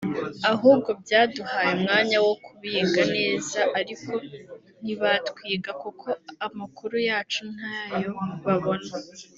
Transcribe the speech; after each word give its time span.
ahubwo 0.53 0.89
byaduhaye 1.01 1.69
umwanya 1.77 2.17
wo 2.25 2.33
kubiga 2.45 3.01
neza 3.15 3.59
ariko 3.79 4.11
ntibatwiga 4.83 5.71
kuko 5.83 6.07
amakuru 6.45 6.95
yacu 7.09 7.41
ntayo 7.55 8.09
babona 8.45 8.91